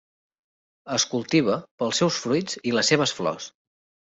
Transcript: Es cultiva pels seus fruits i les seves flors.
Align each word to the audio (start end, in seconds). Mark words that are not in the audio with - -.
Es 0.95 1.05
cultiva 1.11 1.57
pels 1.83 2.01
seus 2.03 2.19
fruits 2.25 2.59
i 2.71 2.75
les 2.79 2.91
seves 2.95 3.15
flors. 3.21 3.51